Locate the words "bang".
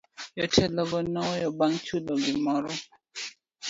1.59-1.81